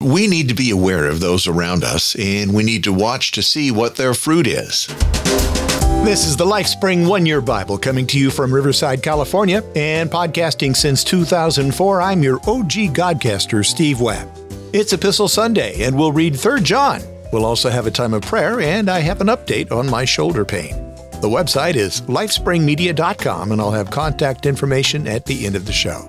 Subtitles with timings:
[0.00, 3.42] We need to be aware of those around us, and we need to watch to
[3.42, 4.86] see what their fruit is.
[6.04, 10.76] This is the LifeSpring One Year Bible coming to you from Riverside, California, and podcasting
[10.76, 12.00] since 2004.
[12.00, 14.30] I'm your OG Godcaster, Steve Webb.
[14.72, 17.02] It's Epistle Sunday, and we'll read 3 John.
[17.32, 20.44] We'll also have a time of prayer, and I have an update on my shoulder
[20.44, 20.76] pain.
[21.20, 26.06] The website is lifespringmedia.com, and I'll have contact information at the end of the show.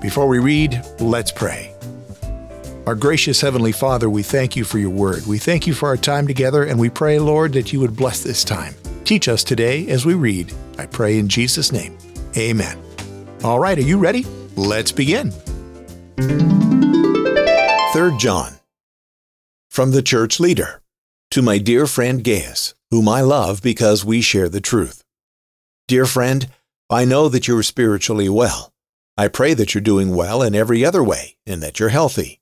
[0.00, 1.71] Before we read, let's pray.
[2.84, 5.24] Our gracious Heavenly Father, we thank you for your word.
[5.24, 8.24] We thank you for our time together, and we pray, Lord, that you would bless
[8.24, 8.74] this time.
[9.04, 10.52] Teach us today as we read.
[10.78, 11.96] I pray in Jesus' name.
[12.36, 12.76] Amen.
[13.44, 14.26] All right, are you ready?
[14.56, 15.30] Let's begin.
[17.92, 18.54] 3 John.
[19.70, 20.82] From the church leader.
[21.30, 25.04] To my dear friend Gaius, whom I love because we share the truth.
[25.86, 26.48] Dear friend,
[26.90, 28.72] I know that you are spiritually well.
[29.16, 32.41] I pray that you're doing well in every other way and that you're healthy.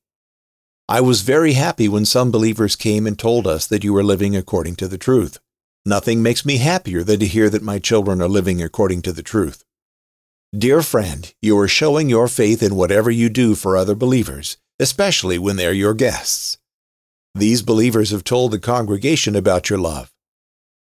[0.91, 4.34] I was very happy when some believers came and told us that you were living
[4.34, 5.39] according to the truth.
[5.87, 9.23] Nothing makes me happier than to hear that my children are living according to the
[9.23, 9.64] truth.
[10.53, 15.39] Dear friend, you are showing your faith in whatever you do for other believers, especially
[15.39, 16.59] when they're your guests.
[17.36, 20.12] These believers have told the congregation about your love.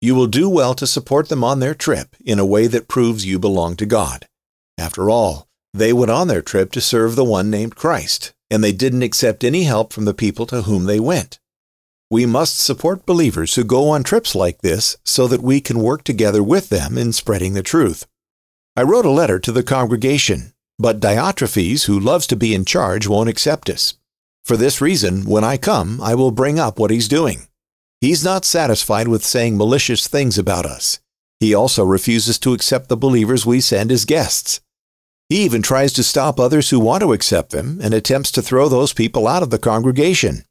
[0.00, 3.24] You will do well to support them on their trip in a way that proves
[3.24, 4.26] you belong to God.
[4.76, 8.72] After all, they went on their trip to serve the one named Christ, and they
[8.72, 11.38] didn't accept any help from the people to whom they went.
[12.10, 16.02] We must support believers who go on trips like this so that we can work
[16.02, 18.06] together with them in spreading the truth.
[18.76, 23.06] I wrote a letter to the congregation, but Diotrephes, who loves to be in charge,
[23.06, 23.94] won't accept us.
[24.44, 27.46] For this reason, when I come, I will bring up what he's doing.
[28.00, 30.98] He's not satisfied with saying malicious things about us.
[31.38, 34.60] He also refuses to accept the believers we send as guests.
[35.30, 38.68] He even tries to stop others who want to accept them and attempts to throw
[38.68, 40.42] those people out of the congregation.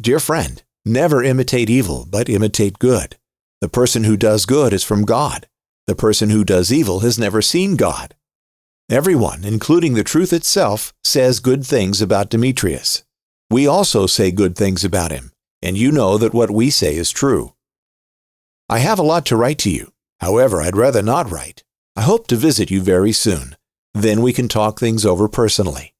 [0.00, 3.18] Dear friend, never imitate evil, but imitate good.
[3.60, 5.46] The person who does good is from God.
[5.86, 8.14] The person who does evil has never seen God.
[8.88, 13.04] Everyone, including the truth itself, says good things about Demetrius.
[13.50, 17.10] We also say good things about him, and you know that what we say is
[17.10, 17.52] true.
[18.68, 19.92] I have a lot to write to you.
[20.20, 21.64] However, I'd rather not write.
[21.94, 23.55] I hope to visit you very soon.
[23.96, 25.94] Then we can talk things over personally.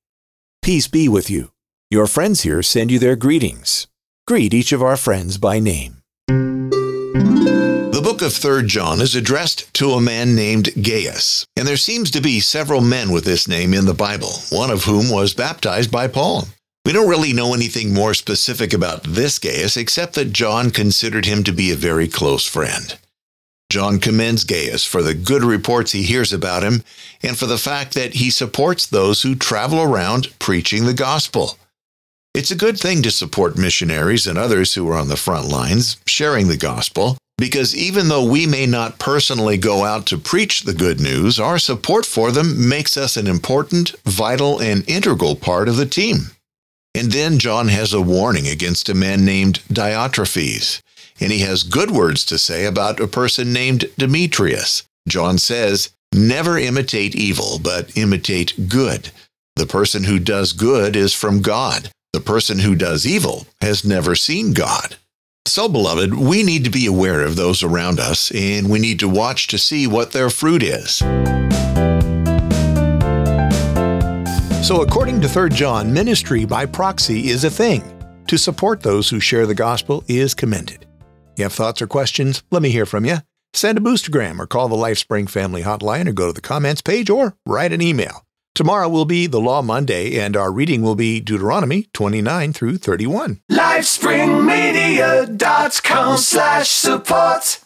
[0.60, 1.52] Peace be with you.
[1.88, 3.86] Your friends here send you their greetings.
[4.26, 6.02] Greet each of our friends by name.
[6.28, 12.10] The book of 3 John is addressed to a man named Gaius, and there seems
[12.10, 15.90] to be several men with this name in the Bible, one of whom was baptized
[15.90, 16.48] by Paul.
[16.84, 21.42] We don't really know anything more specific about this Gaius except that John considered him
[21.44, 22.94] to be a very close friend.
[23.68, 26.84] John commends Gaius for the good reports he hears about him
[27.22, 31.58] and for the fact that he supports those who travel around preaching the gospel.
[32.32, 35.96] It's a good thing to support missionaries and others who are on the front lines
[36.06, 40.74] sharing the gospel, because even though we may not personally go out to preach the
[40.74, 45.76] good news, our support for them makes us an important, vital, and integral part of
[45.76, 46.30] the team.
[46.94, 50.80] And then John has a warning against a man named Diotrephes
[51.20, 54.84] and he has good words to say about a person named Demetrius.
[55.08, 59.10] John says, Never imitate evil, but imitate good.
[59.56, 61.90] The person who does good is from God.
[62.12, 64.96] The person who does evil has never seen God.
[65.46, 69.08] So, beloved, we need to be aware of those around us, and we need to
[69.08, 70.96] watch to see what their fruit is.
[74.66, 77.84] So, according to 3 John, ministry by proxy is a thing.
[78.26, 80.85] To support those who share the gospel is commended.
[81.36, 82.42] You have thoughts or questions?
[82.50, 83.18] Let me hear from you.
[83.52, 87.10] Send a boostergram or call the LifeSpring Family Hotline or go to the comments page
[87.10, 88.24] or write an email.
[88.54, 93.42] Tomorrow will be the Law Monday, and our reading will be Deuteronomy 29 through 31.
[93.52, 97.60] LifespringMedia.com slash support.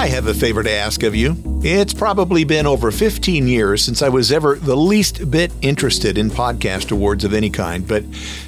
[0.00, 1.36] I have a favor to ask of you.
[1.62, 6.30] It's probably been over 15 years since I was ever the least bit interested in
[6.30, 8.02] podcast awards of any kind, but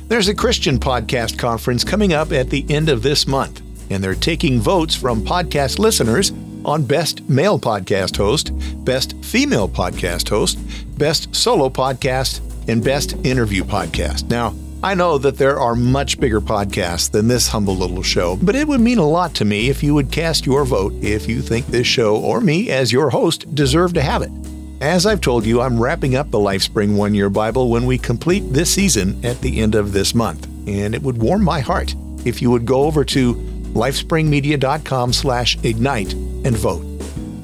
[0.09, 3.61] there's a Christian podcast conference coming up at the end of this month,
[3.91, 6.33] and they're taking votes from podcast listeners
[6.65, 8.51] on Best Male Podcast Host,
[8.83, 10.59] Best Female Podcast Host,
[10.97, 14.31] Best Solo Podcast, and Best Interview Podcast.
[14.31, 18.57] Now, I know that there are much bigger podcasts than this humble little show, but
[18.57, 21.41] it would mean a lot to me if you would cast your vote if you
[21.41, 24.33] think this show or me as your host deserve to have it.
[24.81, 28.41] As I've told you, I'm wrapping up the LifeSpring One Year Bible when we complete
[28.53, 31.95] this season at the end of this month, and it would warm my heart
[32.25, 33.35] if you would go over to
[33.75, 36.85] lifespringmedia.com slash ignite and vote.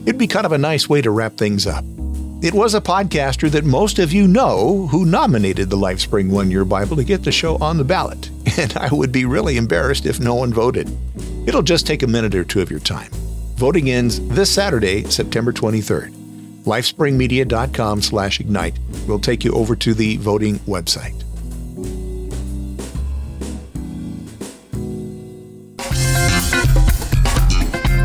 [0.06, 1.84] It'd be kind of a nice way to wrap things up.
[2.40, 6.64] It was a podcaster that most of you know who nominated the LifeSpring One Year
[6.64, 10.20] Bible to get the show on the ballot, and I would be really embarrassed if
[10.20, 10.88] no one voted.
[11.48, 13.10] It'll just take a minute or two of your time.
[13.56, 16.14] Voting ends this Saturday, September 23rd.
[16.62, 21.20] LifespringMedia.com slash ignite will take you over to the voting website.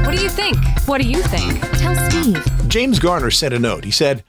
[0.03, 0.57] What do you think?
[0.87, 1.61] What do you think?
[1.77, 2.62] Tell Steve.
[2.73, 3.83] James Garner sent a note.
[3.83, 4.23] He said,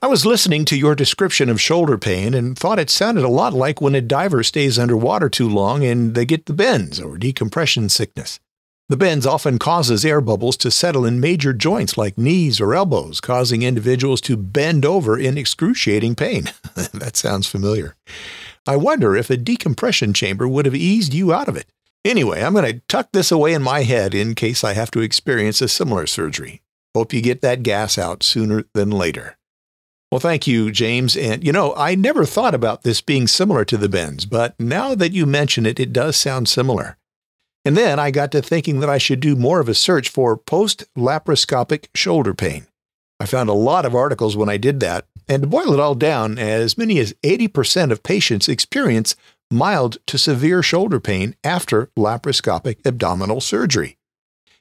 [0.00, 3.52] I was listening to your description of shoulder pain and thought it sounded a lot
[3.52, 7.90] like when a diver stays underwater too long and they get the bends or decompression
[7.90, 8.40] sickness.
[8.88, 13.20] The bends often causes air bubbles to settle in major joints like knees or elbows,
[13.20, 16.44] causing individuals to bend over in excruciating pain.
[16.94, 17.96] that sounds familiar.
[18.66, 21.66] I wonder if a decompression chamber would have eased you out of it.
[22.02, 25.00] Anyway, I'm going to tuck this away in my head in case I have to
[25.00, 26.62] experience a similar surgery.
[26.94, 29.36] Hope you get that gas out sooner than later.
[30.10, 31.16] Well, thank you, James.
[31.16, 34.94] And you know, I never thought about this being similar to the bends, but now
[34.96, 36.96] that you mention it, it does sound similar.
[37.64, 40.36] And then I got to thinking that I should do more of a search for
[40.36, 42.66] post laparoscopic shoulder pain.
[43.20, 45.94] I found a lot of articles when I did that, and to boil it all
[45.94, 49.14] down, as many as 80% of patients experience
[49.50, 53.98] mild to severe shoulder pain after laparoscopic abdominal surgery.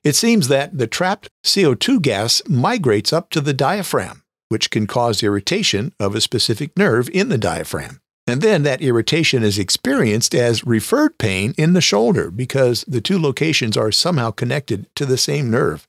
[0.03, 5.21] It seems that the trapped CO2 gas migrates up to the diaphragm, which can cause
[5.21, 7.99] irritation of a specific nerve in the diaphragm.
[8.25, 13.19] And then that irritation is experienced as referred pain in the shoulder because the two
[13.19, 15.87] locations are somehow connected to the same nerve.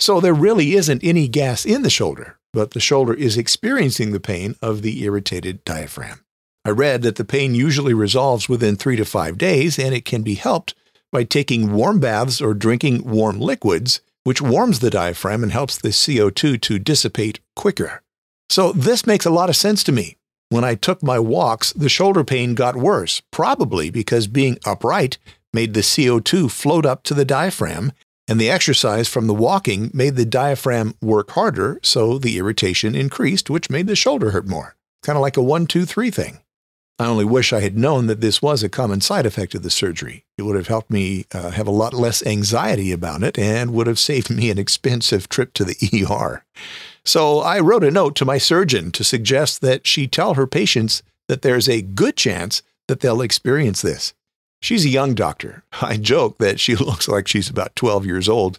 [0.00, 4.20] So there really isn't any gas in the shoulder, but the shoulder is experiencing the
[4.20, 6.24] pain of the irritated diaphragm.
[6.64, 10.22] I read that the pain usually resolves within three to five days, and it can
[10.22, 10.74] be helped
[11.16, 15.88] by taking warm baths or drinking warm liquids, which warms the diaphragm and helps the
[15.88, 18.02] CO2 to dissipate quicker.
[18.50, 20.18] So this makes a lot of sense to me.
[20.50, 25.16] When I took my walks, the shoulder pain got worse, probably because being upright
[25.54, 27.92] made the CO2 float up to the diaphragm,
[28.28, 33.48] and the exercise from the walking made the diaphragm work harder, so the irritation increased,
[33.48, 34.76] which made the shoulder hurt more.
[35.02, 36.40] Kind of like a one, two, three thing.
[36.98, 39.70] I only wish I had known that this was a common side effect of the
[39.70, 40.24] surgery.
[40.38, 43.86] It would have helped me uh, have a lot less anxiety about it and would
[43.86, 46.42] have saved me an expensive trip to the ER.
[47.04, 51.02] So I wrote a note to my surgeon to suggest that she tell her patients
[51.28, 54.14] that there's a good chance that they'll experience this.
[54.62, 55.64] She's a young doctor.
[55.82, 58.58] I joke that she looks like she's about 12 years old,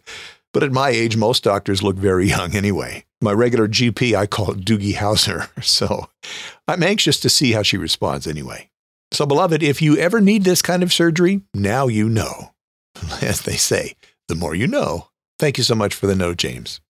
[0.58, 3.06] but at my age, most doctors look very young anyway.
[3.22, 5.50] My regular GP, I call Doogie Howser.
[5.64, 6.10] So
[6.68, 8.72] I'm anxious to see how she responds anyway.
[9.12, 12.54] So, beloved, if you ever need this kind of surgery, now you know.
[13.22, 13.94] As they say,
[14.30, 15.10] the more you know.
[15.38, 16.82] Thank you so much for the note, James.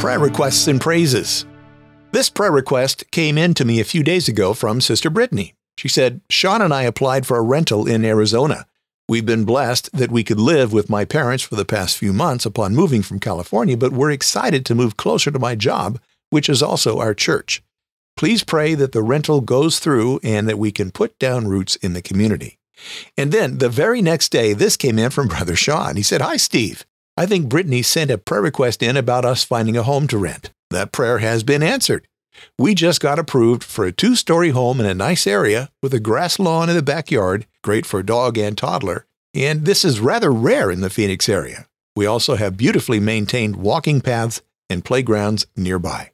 [0.00, 1.44] Prayer requests and praises.
[2.12, 5.54] This prayer request came in to me a few days ago from Sister Brittany.
[5.76, 8.66] She said, Sean and I applied for a rental in Arizona.
[9.08, 12.46] We've been blessed that we could live with my parents for the past few months
[12.46, 16.00] upon moving from California, but we're excited to move closer to my job,
[16.30, 17.62] which is also our church.
[18.16, 21.92] Please pray that the rental goes through and that we can put down roots in
[21.92, 22.58] the community.
[23.16, 25.96] And then the very next day, this came in from Brother Sean.
[25.96, 26.84] He said, Hi, Steve.
[27.16, 30.50] I think Brittany sent a prayer request in about us finding a home to rent.
[30.70, 32.06] That prayer has been answered.
[32.58, 36.00] We just got approved for a two story home in a nice area with a
[36.00, 40.70] grass lawn in the backyard, great for dog and toddler, and this is rather rare
[40.70, 41.66] in the Phoenix area.
[41.96, 46.10] We also have beautifully maintained walking paths and playgrounds nearby.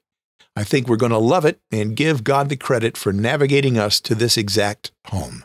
[0.57, 4.00] I think we're going to love it and give God the credit for navigating us
[4.00, 5.45] to this exact home.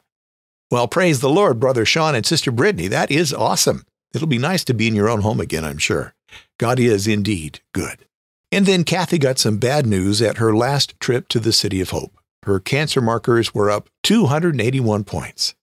[0.72, 2.88] Well, praise the Lord, Brother Sean and Sister Brittany.
[2.88, 3.86] That is awesome.
[4.14, 6.16] It'll be nice to be in your own home again, I'm sure.
[6.58, 8.06] God is indeed good.
[8.52, 11.92] And then Kathy got some bad news at her last trip to the City of
[11.92, 12.18] Hope.
[12.44, 15.54] Her cancer markers were up 281 points.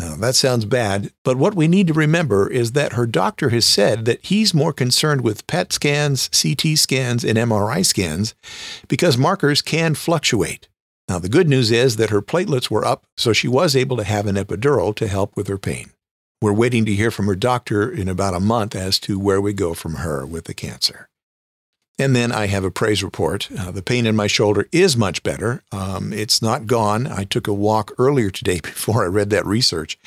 [0.00, 3.66] Now, that sounds bad, but what we need to remember is that her doctor has
[3.66, 8.34] said that he's more concerned with PET scans, CT scans, and MRI scans
[8.88, 10.68] because markers can fluctuate.
[11.06, 14.04] Now, the good news is that her platelets were up, so she was able to
[14.04, 15.90] have an epidural to help with her pain.
[16.40, 19.52] We're waiting to hear from her doctor in about a month as to where we
[19.52, 21.09] go from her with the cancer.
[22.00, 23.50] And then I have a praise report.
[23.52, 25.62] Uh, the pain in my shoulder is much better.
[25.70, 27.06] Um, it's not gone.
[27.06, 29.98] I took a walk earlier today before I read that research,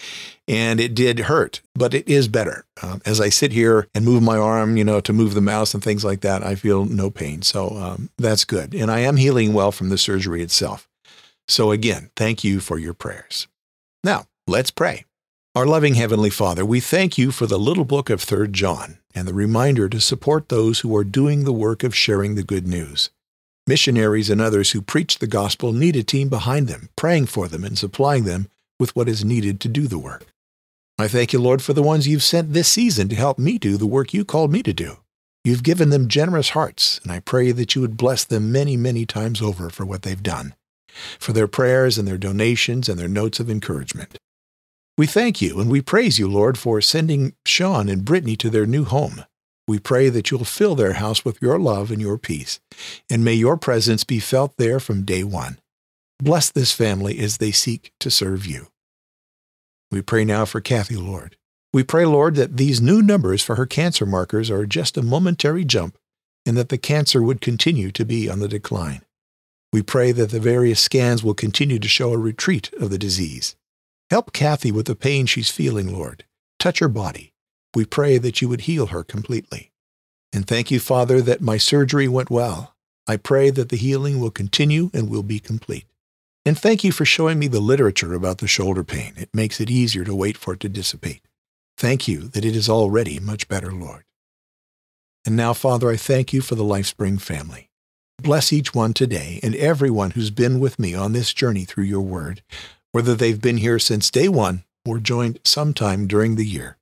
[0.48, 2.66] and it did hurt, but it is better.
[2.82, 5.76] Um, as I sit here and move my arm, you know, to move the mouse
[5.76, 7.44] and things like that, I feel no pain.
[7.44, 8.74] So um, that's good.
[8.74, 10.90] And I am healing well from the surgery itself.
[11.48, 13.48] So again, thank you for your prayers.
[14.04, 15.06] Now, let's pray.
[15.54, 18.98] Our loving Heavenly Father, we thank you for the little book of 3 John.
[19.16, 22.68] And the reminder to support those who are doing the work of sharing the good
[22.68, 23.10] news.
[23.66, 27.64] Missionaries and others who preach the gospel need a team behind them, praying for them
[27.64, 30.26] and supplying them with what is needed to do the work.
[31.00, 33.78] I thank you, Lord, for the ones you've sent this season to help me do
[33.78, 34.98] the work you called me to do.
[35.44, 39.06] You've given them generous hearts, and I pray that you would bless them many, many
[39.06, 40.56] times over for what they've done,
[41.20, 44.18] for their prayers and their donations and their notes of encouragement.
[44.96, 48.68] We thank you and we praise you, Lord, for sending Sean and Brittany to their
[48.68, 49.24] new home.
[49.68, 52.60] We pray that you'll fill their house with your love and your peace,
[53.10, 55.58] and may your presence be felt there from day one.
[56.22, 58.68] Bless this family as they seek to serve you.
[59.90, 61.38] We pray now for Kathy, Lord.
[61.74, 65.66] We pray, Lord, that these new numbers for her cancer markers are just a momentary
[65.66, 65.98] jump
[66.46, 69.02] and that the cancer would continue to be on the decline.
[69.72, 73.56] We pray that the various scans will continue to show a retreat of the disease.
[74.14, 76.24] Help Kathy with the pain she's feeling, Lord.
[76.60, 77.34] Touch her body.
[77.74, 79.72] We pray that you would heal her completely.
[80.32, 82.76] And thank you, Father, that my surgery went well.
[83.08, 85.88] I pray that the healing will continue and will be complete.
[86.46, 89.14] And thank you for showing me the literature about the shoulder pain.
[89.18, 91.24] It makes it easier to wait for it to dissipate.
[91.76, 94.04] Thank you that it is already much better, Lord.
[95.26, 97.72] And now, Father, I thank you for the LifeSpring family.
[98.22, 102.02] Bless each one today and everyone who's been with me on this journey through your
[102.02, 102.44] word,
[102.94, 106.78] whether they've been here since day one or joined sometime during the year.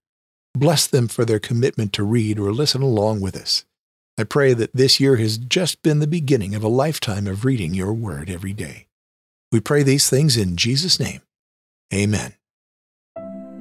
[0.53, 3.65] Bless them for their commitment to read or listen along with us.
[4.17, 7.73] I pray that this year has just been the beginning of a lifetime of reading
[7.73, 8.87] your word every day.
[9.51, 11.21] We pray these things in Jesus' name.
[11.93, 12.33] Amen.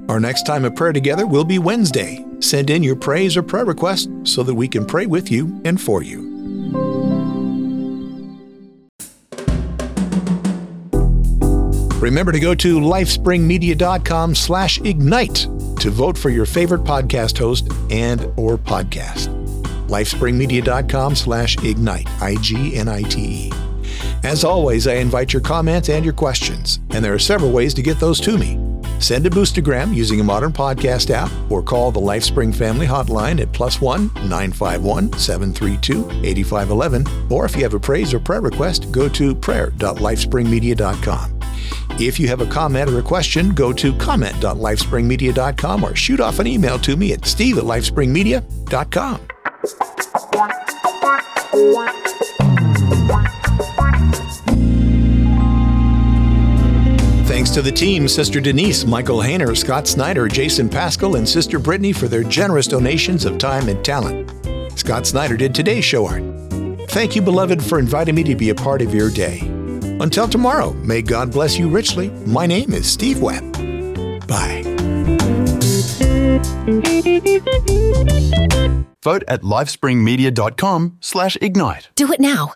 [0.09, 2.25] Our next time of prayer together will be Wednesday.
[2.41, 5.79] Send in your praise or prayer request so that we can pray with you and
[5.79, 6.30] for you.
[12.01, 15.47] Remember to go to lifespringmedia.com slash ignite
[15.79, 19.27] to vote for your favorite podcast host and or podcast.
[19.87, 23.51] lifespringmedia.com slash ignite, I-G-N-I-T-E.
[24.23, 27.83] As always, I invite your comments and your questions, and there are several ways to
[27.83, 28.57] get those to me.
[28.99, 33.51] Send a boostergram using a modern podcast app or call the LifeSpring Family Hotline at
[33.51, 37.31] plus one 951 732 8511.
[37.31, 41.40] Or if you have a praise or prayer request, go to prayer.lifespringmedia.com.
[41.99, 46.47] If you have a comment or a question, go to comment.lifespringmedia.com or shoot off an
[46.47, 49.27] email to me at steve at lifespringmedia.com.
[57.27, 61.91] Thanks to the team, Sister Denise, Michael Hayner, Scott Snider, Jason Pascal, and Sister Brittany
[61.91, 64.31] for their generous donations of time and talent.
[64.77, 66.23] Scott Snider did today's show art.
[66.89, 69.50] Thank you, beloved, for inviting me to be a part of your day.
[70.01, 72.09] Until tomorrow, may God bless you richly.
[72.25, 73.53] My name is Steve Webb.
[74.27, 74.63] Bye.
[79.03, 81.89] Vote at lifespringmedia.com slash ignite.
[81.95, 82.53] Do it now.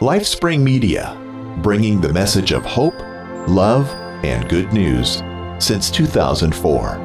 [0.00, 1.16] LifeSpring Media,
[1.62, 2.98] bringing the message of hope,
[3.48, 3.88] love,
[4.22, 5.22] and good news
[5.58, 7.03] since 2004.